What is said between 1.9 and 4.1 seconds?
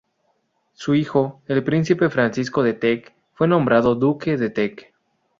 Francisco de Teck fue nombrado